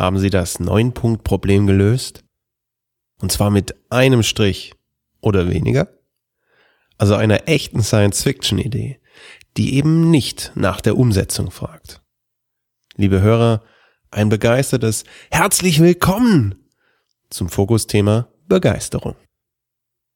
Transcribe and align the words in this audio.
Haben 0.00 0.18
Sie 0.18 0.30
das 0.30 0.60
Neun-Punkt-Problem 0.60 1.66
gelöst? 1.66 2.24
Und 3.20 3.30
zwar 3.30 3.50
mit 3.50 3.74
einem 3.90 4.22
Strich 4.22 4.72
oder 5.20 5.50
weniger? 5.50 5.88
Also 6.96 7.16
einer 7.16 7.48
echten 7.50 7.82
Science-Fiction-Idee, 7.82 8.98
die 9.58 9.74
eben 9.74 10.10
nicht 10.10 10.52
nach 10.54 10.80
der 10.80 10.96
Umsetzung 10.96 11.50
fragt. 11.50 12.00
Liebe 12.96 13.20
Hörer, 13.20 13.62
ein 14.10 14.30
begeistertes 14.30 15.04
Herzlich 15.30 15.80
willkommen 15.80 16.54
zum 17.28 17.50
Fokusthema 17.50 18.28
Begeisterung. 18.48 19.16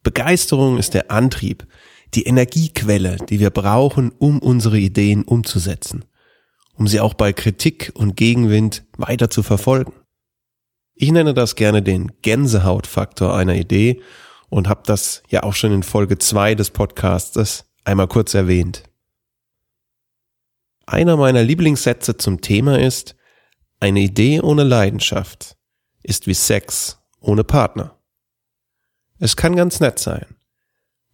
Begeisterung 0.03 0.79
ist 0.79 0.95
der 0.95 1.11
Antrieb, 1.11 1.67
die 2.15 2.23
Energiequelle, 2.23 3.19
die 3.29 3.39
wir 3.39 3.51
brauchen, 3.51 4.13
um 4.13 4.39
unsere 4.39 4.79
Ideen 4.79 5.25
umzusetzen 5.25 6.07
um 6.75 6.87
sie 6.87 7.01
auch 7.01 7.15
bei 7.15 7.33
Kritik 7.33 7.93
und 7.95 8.17
Gegenwind 8.17 8.85
weiter 8.97 9.31
zu 9.31 9.43
verfolgen. 9.43 9.93
Ich 10.95 11.11
nenne 11.11 11.35
das 11.35 11.57
gerne 11.57 11.83
den 11.83 12.13
Gänsehautfaktor 12.23 13.35
einer 13.35 13.55
Idee 13.55 14.01
und 14.49 14.69
habe 14.69 14.83
das 14.87 15.23
ja 15.29 15.43
auch 15.43 15.55
schon 15.55 15.73
in 15.73 15.83
Folge 15.83 16.19
zwei 16.19 16.55
des 16.55 16.71
Podcasts 16.71 17.65
einmal 17.85 18.09
kurz 18.09 18.35
erwähnt. 18.35 18.85
Einer 20.87 21.17
meiner 21.17 21.43
Lieblingssätze 21.43 22.17
zum 22.17 22.41
Thema 22.41 22.79
ist, 22.79 23.17
eine 23.81 24.01
Idee 24.01 24.41
ohne 24.41 24.65
Leidenschaft 24.65 25.57
ist 26.03 26.27
wie 26.27 26.35
Sex 26.35 26.99
ohne 27.21 27.43
Partner. 27.43 27.99
Es 29.19 29.37
kann 29.37 29.57
ganz 29.57 29.81
nett 29.81 29.99
sein, 29.99 30.37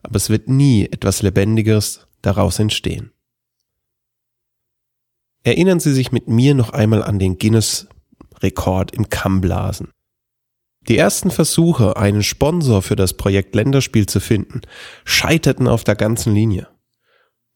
aber 0.02 0.17
es 0.17 0.28
wird 0.28 0.48
nie 0.48 0.86
etwas 0.86 1.22
Lebendigeres 1.22 2.06
daraus 2.22 2.58
entstehen. 2.58 3.12
Erinnern 5.42 5.80
Sie 5.80 5.92
sich 5.92 6.12
mit 6.12 6.28
mir 6.28 6.55
noch 6.55 6.70
einmal 6.70 7.02
an 7.02 7.19
den 7.19 7.38
Guinness-Rekord 7.38 8.92
im 8.92 9.08
Kammblasen. 9.08 9.92
Die 10.88 10.96
ersten 10.96 11.30
Versuche, 11.30 11.96
einen 11.96 12.22
Sponsor 12.22 12.83
für 12.83 12.96
das 12.96 13.14
Projekt 13.14 13.55
Länderspiel 13.55 14.06
zu 14.06 14.20
finden, 14.20 14.62
scheiterten 15.05 15.68
auf 15.68 15.84
der 15.84 15.94
ganzen 15.94 16.34
Linie. 16.34 16.68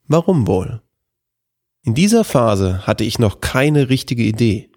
Warum 0.07 0.47
wohl? 0.47 0.83
In 1.83 1.95
dieser 1.95 2.25
Phase 2.25 2.87
hatte 2.87 3.05
ich 3.05 3.19
noch 3.19 3.41
keine 3.41 3.89
richtige 3.89 4.23
Idee 4.23 4.71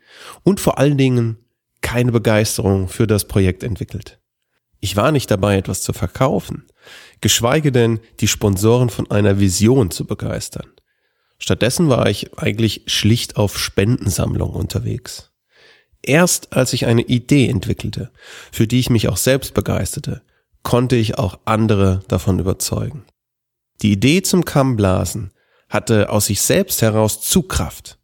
und 0.44 0.60
vor 0.60 0.78
allen 0.78 0.98
Dingen 0.98 1.38
keine 1.82 2.12
Begeisterung 2.12 2.90
für 2.90 3.08
das 3.08 3.26
Projekt 3.26 3.64
entwickelt. 3.64 4.20
Ich 4.80 4.96
war 4.96 5.12
nicht 5.12 5.32
dabei, 5.32 5.58
etwas 5.58 5.82
zu 5.82 5.94
verkaufen, 5.94 6.68
geschweige 7.22 7.72
denn 7.72 8.00
die 8.20 8.28
Sponsoren 8.28 8.90
von 8.90 9.10
einer 9.10 9.40
Vision 9.40 9.92
zu 9.92 10.06
begeistern. 10.06 10.70
Stattdessen 11.40 11.90
war 11.90 12.10
ich 12.10 12.38
eigentlich 12.38 12.84
schlicht 12.88 13.38
auf 13.38 13.58
Spendensammlung 13.58 14.52
unterwegs. 14.52 15.32
Erst 16.02 16.54
als 16.54 16.74
ich 16.74 16.86
eine 16.86 17.02
Idee 17.02 17.48
entwickelte, 17.50 18.12
für 18.52 18.68
die 18.68 18.80
ich 18.80 18.90
mich 18.90 19.08
auch 19.08 19.18
selbst 19.18 19.54
begeisterte, 19.54 20.22
konnte 20.64 20.96
ich 20.96 21.18
auch 21.18 21.40
andere 21.46 22.02
davon 22.08 22.40
überzeugen. 22.40 23.06
Die 23.82 23.92
Idee 23.92 24.22
zum 24.22 24.46
Kammblasen 24.46 25.32
hatte 25.70 26.10
aus 26.10 26.28
sich 26.28 26.42
selbst 26.42 26.82
heraus 26.82 27.22
Zugkraft. 27.22 28.00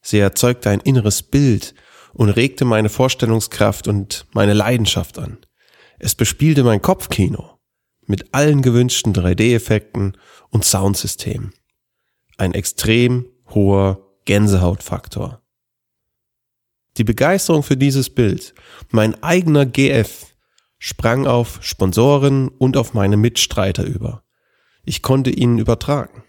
Sie 0.00 0.18
erzeugte 0.18 0.70
ein 0.70 0.80
inneres 0.80 1.22
Bild 1.22 1.74
und 2.12 2.30
regte 2.30 2.64
meine 2.64 2.88
Vorstellungskraft 2.88 3.86
und 3.86 4.26
meine 4.32 4.54
Leidenschaft 4.54 5.18
an. 5.18 5.38
Es 5.98 6.14
bespielte 6.14 6.64
mein 6.64 6.82
Kopfkino 6.82 7.58
mit 8.06 8.34
allen 8.34 8.62
gewünschten 8.62 9.14
3D-Effekten 9.14 10.16
und 10.50 10.64
Soundsystemen 10.64 11.52
ein 12.42 12.54
extrem 12.54 13.26
hoher 13.50 14.04
Gänsehautfaktor. 14.24 15.40
Die 16.96 17.04
Begeisterung 17.04 17.62
für 17.62 17.76
dieses 17.76 18.10
Bild, 18.10 18.52
mein 18.90 19.22
eigener 19.22 19.64
GF, 19.64 20.26
sprang 20.78 21.28
auf 21.28 21.60
Sponsoren 21.62 22.48
und 22.48 22.76
auf 22.76 22.94
meine 22.94 23.16
Mitstreiter 23.16 23.84
über. 23.84 24.24
Ich 24.84 25.02
konnte 25.02 25.30
ihnen 25.30 25.58
übertragen. 25.58 26.24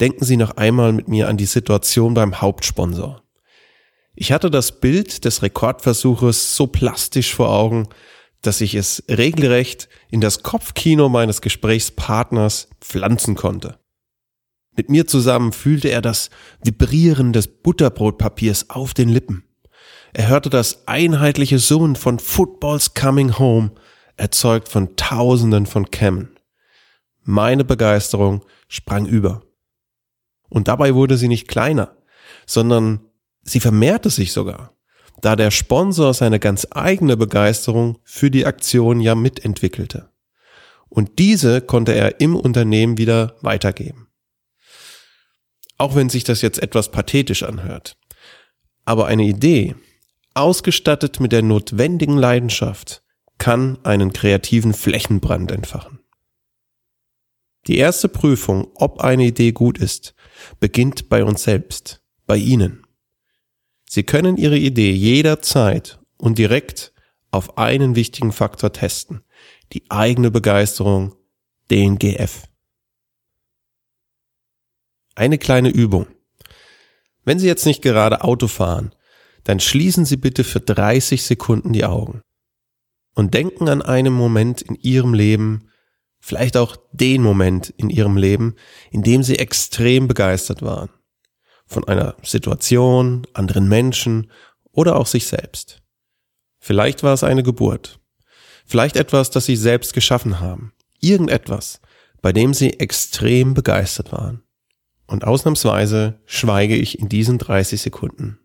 Denken 0.00 0.24
Sie 0.24 0.36
noch 0.36 0.56
einmal 0.56 0.92
mit 0.92 1.06
mir 1.06 1.28
an 1.28 1.36
die 1.36 1.46
Situation 1.46 2.14
beim 2.14 2.40
Hauptsponsor. 2.40 3.22
Ich 4.16 4.32
hatte 4.32 4.50
das 4.50 4.80
Bild 4.80 5.24
des 5.24 5.42
Rekordversuches 5.42 6.56
so 6.56 6.66
plastisch 6.66 7.32
vor 7.32 7.50
Augen, 7.50 7.88
dass 8.42 8.60
ich 8.60 8.74
es 8.74 9.04
regelrecht 9.08 9.88
in 10.10 10.20
das 10.20 10.42
Kopfkino 10.42 11.08
meines 11.08 11.40
Gesprächspartners 11.40 12.68
pflanzen 12.80 13.36
konnte. 13.36 13.78
Mit 14.76 14.90
mir 14.90 15.06
zusammen 15.06 15.52
fühlte 15.52 15.88
er 15.88 16.02
das 16.02 16.30
Vibrieren 16.62 17.32
des 17.32 17.46
Butterbrotpapiers 17.46 18.70
auf 18.70 18.94
den 18.94 19.08
Lippen. 19.08 19.44
Er 20.12 20.28
hörte 20.28 20.50
das 20.50 20.86
einheitliche 20.86 21.58
Summen 21.58 21.96
von 21.96 22.18
Footballs 22.18 22.94
Coming 22.94 23.38
Home, 23.38 23.72
erzeugt 24.16 24.68
von 24.68 24.96
Tausenden 24.96 25.66
von 25.66 25.90
Kämmen. 25.90 26.38
Meine 27.22 27.64
Begeisterung 27.64 28.44
sprang 28.68 29.06
über. 29.06 29.42
Und 30.48 30.68
dabei 30.68 30.94
wurde 30.94 31.16
sie 31.16 31.28
nicht 31.28 31.48
kleiner, 31.48 31.96
sondern 32.46 33.00
sie 33.42 33.60
vermehrte 33.60 34.10
sich 34.10 34.32
sogar, 34.32 34.76
da 35.20 35.36
der 35.36 35.50
Sponsor 35.50 36.14
seine 36.14 36.38
ganz 36.38 36.66
eigene 36.70 37.16
Begeisterung 37.16 37.98
für 38.04 38.30
die 38.30 38.46
Aktion 38.46 39.00
ja 39.00 39.14
mitentwickelte. 39.14 40.10
Und 40.88 41.18
diese 41.18 41.60
konnte 41.60 41.92
er 41.92 42.20
im 42.20 42.36
Unternehmen 42.36 42.98
wieder 42.98 43.36
weitergeben. 43.40 44.03
Auch 45.78 45.94
wenn 45.94 46.08
sich 46.08 46.24
das 46.24 46.42
jetzt 46.42 46.62
etwas 46.62 46.90
pathetisch 46.90 47.42
anhört. 47.42 47.96
Aber 48.84 49.06
eine 49.06 49.24
Idee, 49.24 49.74
ausgestattet 50.34 51.20
mit 51.20 51.32
der 51.32 51.42
notwendigen 51.42 52.16
Leidenschaft, 52.16 53.02
kann 53.38 53.78
einen 53.84 54.12
kreativen 54.12 54.74
Flächenbrand 54.74 55.50
entfachen. 55.50 56.00
Die 57.66 57.78
erste 57.78 58.08
Prüfung, 58.08 58.68
ob 58.74 59.00
eine 59.00 59.24
Idee 59.24 59.52
gut 59.52 59.78
ist, 59.78 60.14
beginnt 60.60 61.08
bei 61.08 61.24
uns 61.24 61.44
selbst, 61.44 62.02
bei 62.26 62.36
Ihnen. 62.36 62.86
Sie 63.88 64.02
können 64.02 64.36
Ihre 64.36 64.58
Idee 64.58 64.92
jederzeit 64.92 65.98
und 66.18 66.38
direkt 66.38 66.92
auf 67.30 67.58
einen 67.58 67.96
wichtigen 67.96 68.32
Faktor 68.32 68.72
testen, 68.72 69.22
die 69.72 69.90
eigene 69.90 70.30
Begeisterung, 70.30 71.14
den 71.70 71.98
GF. 71.98 72.42
Eine 75.14 75.38
kleine 75.38 75.68
Übung. 75.68 76.06
Wenn 77.24 77.38
Sie 77.38 77.46
jetzt 77.46 77.66
nicht 77.66 77.82
gerade 77.82 78.22
Auto 78.22 78.48
fahren, 78.48 78.94
dann 79.44 79.60
schließen 79.60 80.04
Sie 80.04 80.16
bitte 80.16 80.44
für 80.44 80.60
30 80.60 81.22
Sekunden 81.22 81.72
die 81.72 81.84
Augen 81.84 82.22
und 83.14 83.34
denken 83.34 83.68
an 83.68 83.82
einen 83.82 84.12
Moment 84.12 84.62
in 84.62 84.74
Ihrem 84.74 85.14
Leben, 85.14 85.70
vielleicht 86.20 86.56
auch 86.56 86.76
den 86.92 87.22
Moment 87.22 87.70
in 87.76 87.90
Ihrem 87.90 88.16
Leben, 88.16 88.56
in 88.90 89.02
dem 89.02 89.22
Sie 89.22 89.38
extrem 89.38 90.08
begeistert 90.08 90.62
waren. 90.62 90.90
Von 91.66 91.86
einer 91.86 92.16
Situation, 92.22 93.26
anderen 93.32 93.68
Menschen 93.68 94.30
oder 94.72 94.96
auch 94.96 95.06
sich 95.06 95.26
selbst. 95.26 95.80
Vielleicht 96.58 97.02
war 97.02 97.14
es 97.14 97.24
eine 97.24 97.42
Geburt. 97.42 98.00
Vielleicht 98.66 98.96
etwas, 98.96 99.30
das 99.30 99.46
Sie 99.46 99.56
selbst 99.56 99.94
geschaffen 99.94 100.40
haben. 100.40 100.72
Irgendetwas, 101.00 101.80
bei 102.22 102.32
dem 102.32 102.54
Sie 102.54 102.80
extrem 102.80 103.54
begeistert 103.54 104.12
waren. 104.12 104.43
Und 105.06 105.24
ausnahmsweise 105.24 106.18
schweige 106.24 106.76
ich 106.76 106.98
in 106.98 107.08
diesen 107.08 107.38
30 107.38 107.80
Sekunden. 107.80 108.38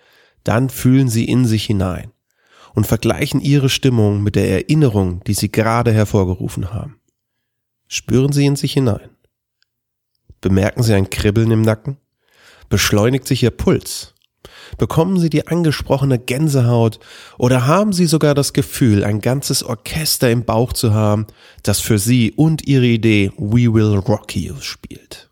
dann 0.45 0.71
fühlen 0.71 1.09
Sie 1.09 1.25
in 1.25 1.45
sich 1.45 1.65
hinein 1.65 2.13
und 2.75 2.87
vergleichen 2.87 3.41
Ihre 3.41 3.69
Stimmung 3.69 4.23
mit 4.23 4.37
der 4.37 4.51
Erinnerung, 4.51 5.23
die 5.25 5.35
Sie 5.35 5.51
gerade 5.51 5.93
hervorgerufen 5.93 6.73
haben. 6.73 7.01
Spüren 7.89 8.33
Sie 8.33 8.47
in 8.47 8.57
sich 8.57 8.73
hinein. 8.73 9.11
Bemerken 10.41 10.83
Sie 10.83 10.95
ein 10.95 11.11
Kribbeln 11.11 11.51
im 11.51 11.63
Nacken? 11.63 11.99
Beschleunigt 12.69 13.27
sich 13.27 13.43
Ihr 13.43 13.51
Puls? 13.51 14.15
Bekommen 14.79 15.19
Sie 15.19 15.29
die 15.29 15.47
angesprochene 15.49 16.19
Gänsehaut 16.19 17.01
oder 17.39 17.67
haben 17.67 17.93
Sie 17.93 18.07
sogar 18.07 18.35
das 18.35 18.53
Gefühl, 18.53 19.05
ein 19.05 19.21
ganzes 19.21 19.63
Orchester 19.63 20.31
im 20.31 20.45
Bauch 20.45 20.73
zu 20.73 20.95
haben, 20.95 21.27
das 21.63 21.81
für 21.81 21.99
Sie 21.99 22.33
und 22.33 22.67
Ihre 22.67 22.87
Idee 22.87 23.33
We 23.37 23.73
Will 23.73 23.97
Rock 23.97 24.37
You 24.37 24.55
spielt? 24.61 25.31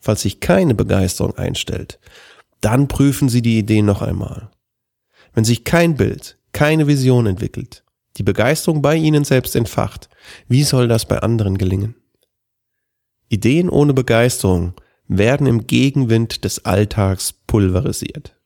Falls 0.00 0.22
sich 0.22 0.40
keine 0.40 0.74
Begeisterung 0.74 1.36
einstellt, 1.36 2.00
dann 2.62 2.88
prüfen 2.88 3.28
Sie 3.28 3.42
die 3.42 3.58
Idee 3.58 3.82
noch 3.82 4.00
einmal. 4.00 4.50
Wenn 5.34 5.44
sich 5.44 5.64
kein 5.64 5.96
Bild, 5.96 6.38
keine 6.52 6.86
Vision 6.86 7.26
entwickelt, 7.26 7.84
die 8.16 8.22
Begeisterung 8.22 8.82
bei 8.82 8.96
Ihnen 8.96 9.24
selbst 9.24 9.56
entfacht, 9.56 10.08
wie 10.48 10.62
soll 10.62 10.88
das 10.88 11.06
bei 11.06 11.18
anderen 11.18 11.58
gelingen? 11.58 11.94
Ideen 13.28 13.68
ohne 13.68 13.94
Begeisterung 13.94 14.74
werden 15.08 15.46
im 15.46 15.66
Gegenwind 15.66 16.44
des 16.44 16.64
Alltags 16.64 17.32
pulverisiert. 17.32 18.38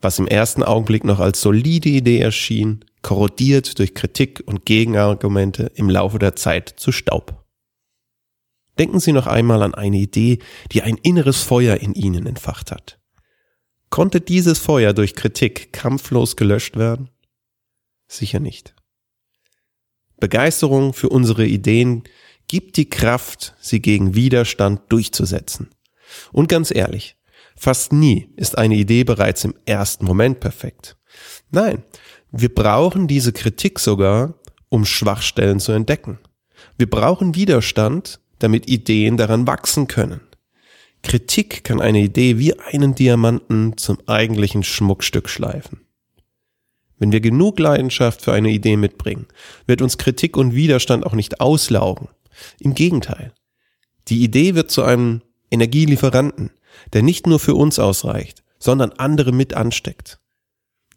Was 0.00 0.18
im 0.18 0.26
ersten 0.26 0.62
Augenblick 0.62 1.04
noch 1.04 1.20
als 1.20 1.40
solide 1.40 1.88
Idee 1.88 2.18
erschien, 2.18 2.84
korrodiert 3.02 3.78
durch 3.78 3.94
Kritik 3.94 4.42
und 4.44 4.66
Gegenargumente 4.66 5.70
im 5.76 5.88
Laufe 5.88 6.18
der 6.18 6.36
Zeit 6.36 6.68
zu 6.76 6.92
Staub. 6.92 7.44
Denken 8.78 8.98
Sie 8.98 9.12
noch 9.12 9.28
einmal 9.28 9.62
an 9.62 9.74
eine 9.74 9.98
Idee, 9.98 10.40
die 10.72 10.82
ein 10.82 10.96
inneres 10.96 11.42
Feuer 11.42 11.76
in 11.76 11.94
Ihnen 11.94 12.26
entfacht 12.26 12.72
hat. 12.72 12.98
Konnte 13.94 14.20
dieses 14.20 14.58
Feuer 14.58 14.92
durch 14.92 15.14
Kritik 15.14 15.72
kampflos 15.72 16.34
gelöscht 16.34 16.76
werden? 16.76 17.10
Sicher 18.08 18.40
nicht. 18.40 18.74
Begeisterung 20.18 20.92
für 20.94 21.10
unsere 21.10 21.46
Ideen 21.46 22.02
gibt 22.48 22.76
die 22.76 22.90
Kraft, 22.90 23.54
sie 23.60 23.80
gegen 23.80 24.16
Widerstand 24.16 24.80
durchzusetzen. 24.88 25.70
Und 26.32 26.48
ganz 26.48 26.74
ehrlich, 26.74 27.14
fast 27.54 27.92
nie 27.92 28.32
ist 28.34 28.58
eine 28.58 28.74
Idee 28.74 29.04
bereits 29.04 29.44
im 29.44 29.54
ersten 29.64 30.06
Moment 30.06 30.40
perfekt. 30.40 30.96
Nein, 31.52 31.84
wir 32.32 32.52
brauchen 32.52 33.06
diese 33.06 33.32
Kritik 33.32 33.78
sogar, 33.78 34.34
um 34.70 34.84
Schwachstellen 34.84 35.60
zu 35.60 35.70
entdecken. 35.70 36.18
Wir 36.76 36.90
brauchen 36.90 37.36
Widerstand, 37.36 38.18
damit 38.40 38.68
Ideen 38.68 39.16
daran 39.16 39.46
wachsen 39.46 39.86
können. 39.86 40.20
Kritik 41.04 41.64
kann 41.64 41.80
eine 41.80 42.00
Idee 42.00 42.38
wie 42.38 42.58
einen 42.58 42.94
Diamanten 42.94 43.76
zum 43.76 43.98
eigentlichen 44.06 44.64
Schmuckstück 44.64 45.28
schleifen. 45.28 45.80
Wenn 46.98 47.12
wir 47.12 47.20
genug 47.20 47.58
Leidenschaft 47.58 48.22
für 48.22 48.32
eine 48.32 48.50
Idee 48.50 48.76
mitbringen, 48.76 49.26
wird 49.66 49.82
uns 49.82 49.98
Kritik 49.98 50.36
und 50.36 50.54
Widerstand 50.54 51.04
auch 51.04 51.12
nicht 51.12 51.40
auslaugen. 51.40 52.08
Im 52.58 52.74
Gegenteil. 52.74 53.32
Die 54.08 54.24
Idee 54.24 54.54
wird 54.54 54.70
zu 54.70 54.82
einem 54.82 55.20
Energielieferanten, 55.50 56.50
der 56.94 57.02
nicht 57.02 57.26
nur 57.26 57.38
für 57.38 57.54
uns 57.54 57.78
ausreicht, 57.78 58.42
sondern 58.58 58.92
andere 58.92 59.32
mit 59.32 59.54
ansteckt. 59.54 60.18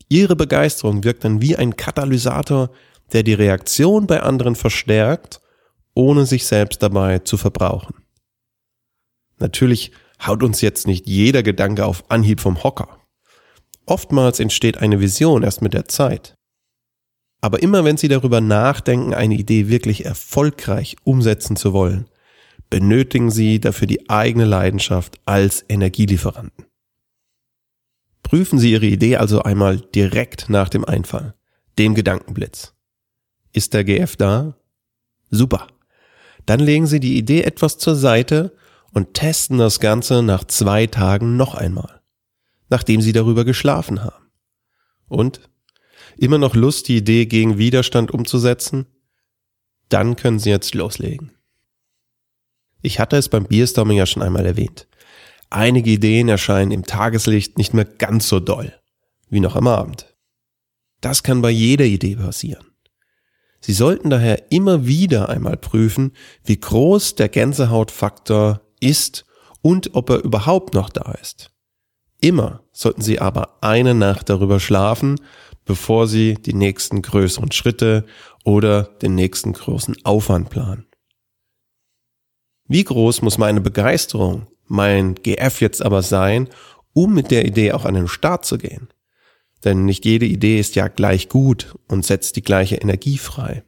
Ihre 0.07 0.38
Begeisterung 0.38 1.04
wirkt 1.04 1.25
dann 1.25 1.42
wie 1.42 1.57
ein 1.57 1.75
Katalysator, 1.75 2.69
der 3.12 3.24
die 3.24 3.33
Reaktion 3.33 4.07
bei 4.07 4.21
anderen 4.21 4.56
verstärkt, 4.56 5.42
ohne 5.94 6.25
sich 6.25 6.45
selbst 6.45 6.81
dabei 6.81 7.19
zu 7.19 7.38
verbrauchen. 7.38 8.06
Natürlich 9.39 9.92
haut 10.25 10.44
uns 10.44 10.62
jetzt 10.62 10.88
nicht 10.88 11.07
jeder 11.07 11.44
Gedanke 11.44 11.86
auf 11.86 12.10
Anhieb 12.10 12.39
vom 12.39 12.63
Hocker. 12.63 13.00
Oftmals 13.86 14.39
entsteht 14.39 14.78
eine 14.78 15.00
Vision 15.00 15.44
erst 15.44 15.62
mit 15.62 15.74
der 15.74 15.88
Zeit. 15.88 16.36
Aber 17.39 17.62
immer 17.62 17.86
wenn 17.86 17.98
Sie 17.98 18.07
darüber 18.07 18.42
nachdenken, 18.42 19.13
eine 19.13 19.36
Idee 19.36 19.69
wirklich 19.69 20.06
erfolgreich 20.06 20.98
umsetzen 21.04 21.56
zu 21.56 21.72
wollen, 21.72 22.07
benötigen 22.69 23.31
Sie 23.31 23.60
dafür 23.60 23.88
die 23.88 24.10
eigene 24.10 24.45
Leidenschaft 24.45 25.19
als 25.25 25.63
Energielieferanten. 25.69 26.66
Prüfen 28.24 28.60
Sie 28.60 28.72
Ihre 28.72 28.88
Idee 28.88 29.18
also 29.18 29.44
einmal 29.44 29.80
direkt 29.80 30.50
nach 30.50 30.68
dem 30.68 30.83
Einfall, 30.83 31.36
dem 31.78 31.95
Gedankenblitz. 31.95 32.74
Ist 33.54 33.74
der 33.74 33.83
GF 33.83 34.18
da? 34.18 34.57
Super. 35.30 35.68
Dann 36.45 36.60
legen 36.60 36.88
Sie 36.88 37.00
die 37.00 37.18
Idee 37.18 37.44
etwas 37.44 37.78
zur 37.78 37.95
Seite 37.95 38.54
und 38.94 39.13
testen 39.13 39.57
das 39.57 39.80
Ganze 39.80 40.24
nach 40.24 40.44
zwei 40.44 40.88
Tagen 40.88 41.38
noch 41.38 41.56
einmal, 41.56 42.01
nachdem 42.69 43.01
Sie 43.01 43.13
darüber 43.13 43.45
geschlafen 43.45 44.04
haben. 44.04 44.31
Und? 45.07 45.42
Immer 46.18 46.38
noch 46.38 46.56
Lust, 46.56 46.88
die 46.88 46.98
Idee 46.98 47.26
gegen 47.26 47.57
Widerstand 47.57 48.12
umzusetzen? 48.12 48.88
Dann 49.90 50.16
können 50.16 50.40
Sie 50.40 50.50
jetzt 50.50 50.73
loslegen. 50.73 51.31
Ich 52.81 53.00
hatte 53.00 53.18
es 53.18 53.30
beim 53.30 53.45
Beerstorming 53.45 53.97
ja 53.97 54.06
schon 54.06 54.23
einmal 54.23 54.45
erwähnt. 54.45 54.88
Einige 55.50 55.92
Ideen 55.92 56.28
erscheinen 56.28 56.71
im 56.71 56.85
Tageslicht 56.85 57.57
nicht 57.57 57.73
mehr 57.73 57.85
ganz 57.85 58.28
so 58.28 58.40
doll, 58.40 58.73
wie 59.30 59.40
noch 59.40 59.56
am 59.56 59.68
Abend. 59.68 60.16
Das 61.02 61.23
kann 61.23 61.42
bei 61.42 61.52
jeder 61.52 61.85
Idee 61.85 62.16
passieren. 62.16 62.66
Sie 63.59 63.73
sollten 63.73 64.09
daher 64.09 64.52
immer 64.52 64.85
wieder 64.85 65.30
einmal 65.30 65.57
prüfen, 65.57 66.14
wie 66.44 66.59
groß 66.59 67.16
der 67.16 67.30
Gänsehautfaktor 67.30 68.62
ist 68.80 69.26
und 69.62 69.96
ob 69.96 70.10
er 70.10 70.24
überhaupt 70.24 70.74
noch 70.74 70.90
da 70.90 71.12
ist. 71.22 71.52
Immer 72.19 72.64
sollten 72.72 73.02
Sie 73.02 73.19
aber 73.19 73.57
eine 73.62 73.94
Nacht 73.94 74.30
darüber 74.30 74.60
schlafen, 74.60 75.19
bevor 75.66 76.07
Sie 76.07 76.36
die 76.36 76.54
nächsten 76.54 77.02
größeren 77.02 77.52
Schritte 77.52 78.06
oder 78.44 78.84
den 78.84 79.16
nächsten 79.16 79.54
großen 79.54 79.98
Aufwand 80.04 80.50
planen. 80.50 80.88
Wie 82.68 82.84
groß 82.84 83.22
muss 83.22 83.38
meine 83.38 83.62
Begeisterung, 83.62 84.48
mein 84.66 85.16
GF 85.16 85.62
jetzt 85.62 85.81
aber 85.81 86.02
sein, 86.02 86.50
um 86.94 87.14
mit 87.14 87.31
der 87.31 87.46
Idee 87.46 87.72
auch 87.72 87.86
an 87.86 87.94
den 87.94 88.07
Start 88.07 88.46
zu 88.46 88.57
gehen? 88.57 88.90
Denn 89.64 89.86
nicht 89.86 90.06
jede 90.06 90.26
Idee 90.26 90.60
ist 90.60 90.76
ja 90.76 90.88
gleich 90.88 91.30
gut 91.30 91.76
und 91.88 92.06
setzt 92.06 92.36
die 92.36 92.42
gleiche 92.42 92.76
Energie 92.76 93.18
frei. 93.18 93.64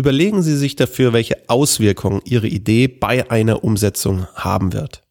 Überlegen 0.00 0.40
Sie 0.40 0.56
sich 0.56 0.76
dafür, 0.76 1.12
welche 1.12 1.46
Auswirkungen 1.50 2.22
Ihre 2.24 2.48
Idee 2.48 2.88
bei 2.88 3.30
einer 3.30 3.64
Umsetzung 3.64 4.26
haben 4.34 4.72
wird. 4.72 5.02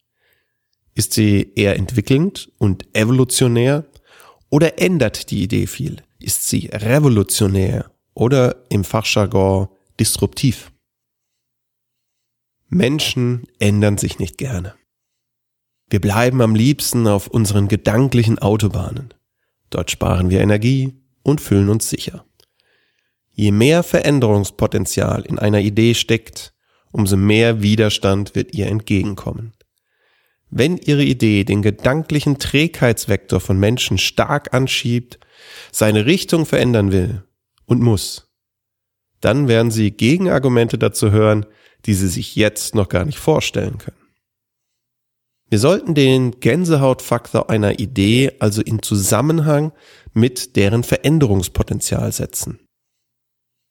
Ist 0.95 1.13
sie 1.13 1.51
eher 1.55 1.75
entwickelnd 1.75 2.51
und 2.57 2.87
evolutionär 2.95 3.85
oder 4.49 4.79
ändert 4.81 5.29
die 5.29 5.43
Idee 5.43 5.67
viel? 5.67 6.01
Ist 6.19 6.47
sie 6.47 6.71
revolutionär 6.73 7.91
oder 8.15 8.65
im 8.69 8.83
Fachjargon 8.83 9.67
disruptiv? 9.99 10.71
Menschen 12.69 13.43
ändern 13.59 13.99
sich 13.99 14.17
nicht 14.17 14.39
gerne. 14.39 14.73
Wir 15.87 16.01
bleiben 16.01 16.41
am 16.41 16.55
liebsten 16.55 17.05
auf 17.05 17.27
unseren 17.27 17.67
gedanklichen 17.67 18.39
Autobahnen. 18.39 19.13
Dort 19.69 19.91
sparen 19.91 20.31
wir 20.31 20.41
Energie 20.41 20.95
und 21.21 21.41
fühlen 21.41 21.69
uns 21.69 21.87
sicher. 21.91 22.25
Je 23.39 23.53
mehr 23.53 23.83
Veränderungspotenzial 23.83 25.21
in 25.21 25.39
einer 25.39 25.61
Idee 25.61 25.93
steckt, 25.93 26.53
umso 26.91 27.15
mehr 27.15 27.61
Widerstand 27.61 28.35
wird 28.35 28.53
ihr 28.53 28.67
entgegenkommen. 28.67 29.53
Wenn 30.49 30.75
Ihre 30.75 31.03
Idee 31.03 31.45
den 31.45 31.61
gedanklichen 31.61 32.37
Trägheitsvektor 32.37 33.39
von 33.39 33.57
Menschen 33.57 33.97
stark 33.97 34.53
anschiebt, 34.53 35.19
seine 35.71 36.05
Richtung 36.05 36.45
verändern 36.45 36.91
will 36.91 37.23
und 37.65 37.81
muss, 37.81 38.29
dann 39.21 39.47
werden 39.47 39.71
Sie 39.71 39.91
Gegenargumente 39.91 40.77
dazu 40.77 41.11
hören, 41.11 41.45
die 41.85 41.93
Sie 41.93 42.09
sich 42.09 42.35
jetzt 42.35 42.75
noch 42.75 42.89
gar 42.89 43.05
nicht 43.05 43.19
vorstellen 43.19 43.77
können. 43.77 43.95
Wir 45.49 45.59
sollten 45.59 45.95
den 45.95 46.41
Gänsehautfaktor 46.41 47.49
einer 47.49 47.79
Idee 47.79 48.33
also 48.39 48.61
in 48.61 48.81
Zusammenhang 48.81 49.71
mit 50.11 50.57
deren 50.57 50.83
Veränderungspotenzial 50.83 52.11
setzen. 52.11 52.59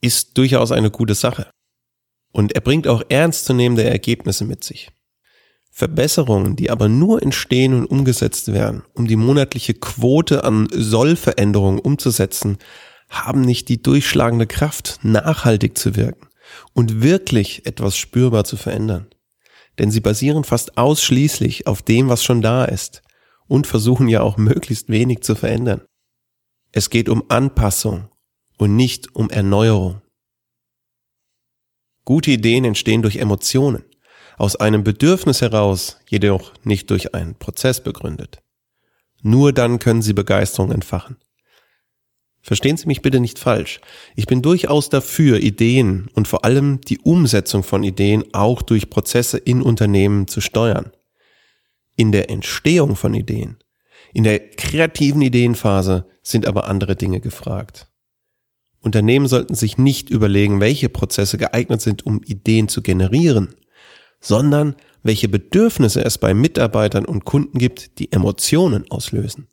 ist 0.00 0.36
durchaus 0.36 0.72
eine 0.72 0.90
gute 0.90 1.14
Sache. 1.14 1.48
Und 2.32 2.52
er 2.52 2.60
bringt 2.60 2.88
auch 2.88 3.02
ernstzunehmende 3.08 3.84
Ergebnisse 3.84 4.44
mit 4.44 4.64
sich. 4.64 4.90
Verbesserungen, 5.70 6.56
die 6.56 6.70
aber 6.70 6.88
nur 6.88 7.22
entstehen 7.22 7.74
und 7.74 7.86
umgesetzt 7.86 8.52
werden, 8.52 8.82
um 8.94 9.06
die 9.06 9.16
monatliche 9.16 9.74
Quote 9.74 10.44
an 10.44 10.68
Sollveränderungen 10.70 11.80
umzusetzen, 11.80 12.58
haben 13.08 13.40
nicht 13.40 13.68
die 13.68 13.82
durchschlagende 13.82 14.46
Kraft, 14.46 14.98
nachhaltig 15.02 15.78
zu 15.78 15.96
wirken 15.96 16.28
und 16.74 17.02
wirklich 17.02 17.66
etwas 17.66 17.96
spürbar 17.96 18.44
zu 18.44 18.56
verändern. 18.56 19.06
Denn 19.78 19.90
sie 19.90 20.00
basieren 20.00 20.44
fast 20.44 20.76
ausschließlich 20.76 21.66
auf 21.66 21.82
dem, 21.82 22.08
was 22.08 22.22
schon 22.22 22.42
da 22.42 22.64
ist 22.64 23.03
und 23.46 23.66
versuchen 23.66 24.08
ja 24.08 24.22
auch 24.22 24.36
möglichst 24.36 24.88
wenig 24.88 25.22
zu 25.22 25.34
verändern. 25.34 25.82
Es 26.72 26.90
geht 26.90 27.08
um 27.08 27.24
Anpassung 27.28 28.08
und 28.58 28.76
nicht 28.76 29.14
um 29.14 29.30
Erneuerung. 29.30 30.02
Gute 32.04 32.32
Ideen 32.32 32.64
entstehen 32.64 33.02
durch 33.02 33.16
Emotionen, 33.16 33.84
aus 34.36 34.56
einem 34.56 34.84
Bedürfnis 34.84 35.40
heraus, 35.40 36.00
jedoch 36.08 36.52
nicht 36.64 36.90
durch 36.90 37.14
einen 37.14 37.34
Prozess 37.34 37.82
begründet. 37.82 38.42
Nur 39.22 39.52
dann 39.52 39.78
können 39.78 40.02
sie 40.02 40.12
Begeisterung 40.12 40.70
entfachen. 40.70 41.16
Verstehen 42.42 42.76
Sie 42.76 42.86
mich 42.86 43.00
bitte 43.00 43.20
nicht 43.20 43.38
falsch. 43.38 43.80
Ich 44.16 44.26
bin 44.26 44.42
durchaus 44.42 44.90
dafür, 44.90 45.38
Ideen 45.38 46.10
und 46.12 46.28
vor 46.28 46.44
allem 46.44 46.82
die 46.82 46.98
Umsetzung 46.98 47.62
von 47.62 47.82
Ideen 47.82 48.22
auch 48.34 48.60
durch 48.60 48.90
Prozesse 48.90 49.38
in 49.38 49.62
Unternehmen 49.62 50.28
zu 50.28 50.42
steuern. 50.42 50.92
In 51.96 52.12
der 52.12 52.30
Entstehung 52.30 52.96
von 52.96 53.14
Ideen 53.14 53.58
in 54.14 54.22
der 54.22 54.38
kreativen 54.38 55.20
Ideenphase 55.22 56.06
sind 56.22 56.46
aber 56.46 56.68
andere 56.68 56.94
Dinge 56.94 57.20
gefragt. 57.20 57.90
Unternehmen 58.80 59.26
sollten 59.26 59.56
sich 59.56 59.76
nicht 59.76 60.08
überlegen, 60.08 60.60
welche 60.60 60.88
Prozesse 60.88 61.36
geeignet 61.36 61.80
sind, 61.80 62.06
um 62.06 62.22
Ideen 62.22 62.68
zu 62.68 62.80
generieren, 62.80 63.56
sondern 64.20 64.76
welche 65.02 65.28
Bedürfnisse 65.28 66.04
es 66.04 66.18
bei 66.18 66.32
Mitarbeitern 66.32 67.04
und 67.04 67.24
Kunden 67.24 67.58
gibt, 67.58 67.98
die 67.98 68.12
Emotionen 68.12 68.88
auslösen. 68.90 69.48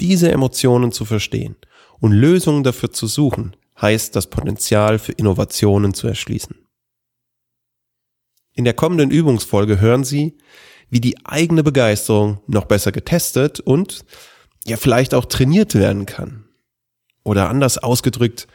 Diese 0.00 0.30
Emotionen 0.30 0.92
zu 0.92 1.06
verstehen 1.06 1.56
und 1.98 2.12
Lösungen 2.12 2.64
dafür 2.64 2.92
zu 2.92 3.06
suchen, 3.06 3.56
heißt 3.80 4.14
das 4.14 4.28
Potenzial 4.28 4.98
für 4.98 5.12
Innovationen 5.12 5.94
zu 5.94 6.08
erschließen. 6.08 6.56
In 8.52 8.64
der 8.64 8.74
kommenden 8.74 9.10
Übungsfolge 9.10 9.80
hören 9.80 10.04
Sie, 10.04 10.36
wie 10.92 11.00
die 11.00 11.16
eigene 11.24 11.62
Begeisterung 11.62 12.40
noch 12.46 12.66
besser 12.66 12.92
getestet 12.92 13.60
und 13.60 14.04
ja 14.66 14.76
vielleicht 14.76 15.14
auch 15.14 15.24
trainiert 15.24 15.74
werden 15.74 16.04
kann. 16.04 16.44
Oder 17.24 17.48
anders 17.48 17.78
ausgedrückt, 17.78 18.46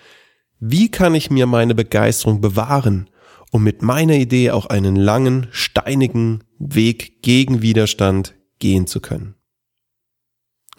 wie 0.60 0.92
kann 0.92 1.16
ich 1.16 1.32
mir 1.32 1.48
meine 1.48 1.74
Begeisterung 1.74 2.40
bewahren, 2.40 3.10
um 3.52 3.64
mit 3.64 3.82
meiner 3.82 4.14
Idee 4.14 4.52
auch 4.52 4.68
einen 4.68 4.96
langen, 4.96 5.48
steinigen 5.50 6.44
Weg 6.60 7.24
gegen 7.24 7.64
Widerstand 7.64 8.36
gehen 8.60 8.86
zu 8.86 9.02
können? 9.02 9.34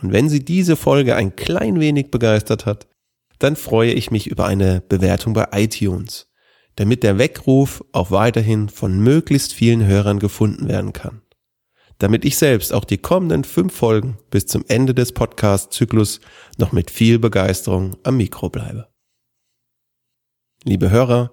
Und 0.01 0.13
wenn 0.13 0.29
Sie 0.29 0.45
diese 0.45 0.77
Folge 0.77 1.17
ein 1.17 1.35
klein 1.35 1.81
wenig 1.81 2.13
begeistert 2.13 2.67
hat, 2.67 2.87
dann 3.41 3.57
freue 3.57 3.93
ich 3.93 4.13
mich 4.13 4.29
über 4.29 4.47
eine 4.47 4.81
Bewertung 4.81 5.33
bei 5.33 5.49
iTunes, 5.51 6.29
damit 6.77 7.03
der 7.03 7.19
Weckruf 7.19 7.85
auch 7.91 8.13
weiterhin 8.13 8.69
von 8.69 9.01
möglichst 9.01 9.53
vielen 9.53 9.85
Hörern 9.85 10.21
gefunden 10.21 10.69
werden 10.69 10.93
kann 10.93 11.23
damit 11.99 12.25
ich 12.25 12.39
selbst 12.39 12.73
auch 12.73 12.85
die 12.85 12.99
kommenden 12.99 13.45
fünf 13.45 13.75
Folgen 13.75 14.19
bis 14.31 14.47
zum 14.47 14.65
Ende 14.69 14.95
des 14.95 15.13
Podcast-Zyklus 15.13 16.21
noch 16.57 16.73
mit 16.73 16.91
viel 16.91 17.19
Begeisterung 17.19 17.97
am 18.05 18.17
Mikro 18.17 18.49
bleibe. 18.49 18.89
Liebe 20.65 20.91
Hörer, 20.91 21.33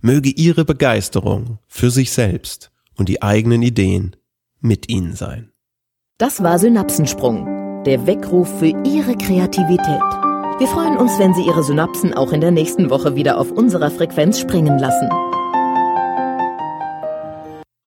möge 0.00 0.30
Ihre 0.30 0.64
Begeisterung 0.64 1.58
für 1.66 1.90
sich 1.90 2.12
selbst 2.12 2.70
und 2.96 3.08
die 3.08 3.22
eigenen 3.22 3.62
Ideen 3.62 4.16
mit 4.60 4.88
Ihnen 4.88 5.14
sein. 5.14 5.52
Das 6.18 6.42
war 6.42 6.58
Synapsensprung, 6.58 7.82
der 7.84 8.06
Weckruf 8.06 8.58
für 8.58 8.68
Ihre 8.84 9.16
Kreativität. 9.16 10.02
Wir 10.58 10.66
freuen 10.66 10.96
uns, 10.96 11.18
wenn 11.18 11.34
Sie 11.34 11.44
Ihre 11.44 11.62
Synapsen 11.62 12.14
auch 12.14 12.32
in 12.32 12.40
der 12.40 12.50
nächsten 12.50 12.88
Woche 12.88 13.14
wieder 13.14 13.38
auf 13.38 13.50
unserer 13.52 13.90
Frequenz 13.90 14.40
springen 14.40 14.78
lassen. 14.78 15.10